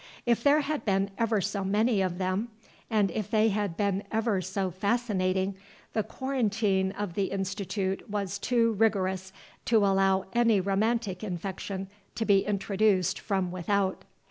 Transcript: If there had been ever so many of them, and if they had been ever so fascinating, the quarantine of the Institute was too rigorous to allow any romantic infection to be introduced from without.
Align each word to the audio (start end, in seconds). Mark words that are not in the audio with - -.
If 0.25 0.41
there 0.43 0.61
had 0.61 0.83
been 0.83 1.11
ever 1.19 1.41
so 1.41 1.63
many 1.63 2.01
of 2.01 2.17
them, 2.17 2.49
and 2.89 3.11
if 3.11 3.29
they 3.29 3.49
had 3.49 3.77
been 3.77 4.03
ever 4.11 4.41
so 4.41 4.71
fascinating, 4.71 5.53
the 5.93 6.01
quarantine 6.01 6.91
of 6.93 7.13
the 7.13 7.25
Institute 7.25 8.09
was 8.09 8.39
too 8.39 8.71
rigorous 8.73 9.31
to 9.65 9.85
allow 9.85 10.25
any 10.33 10.59
romantic 10.59 11.23
infection 11.23 11.87
to 12.15 12.25
be 12.25 12.43
introduced 12.45 13.19
from 13.19 13.51
without. 13.51 14.03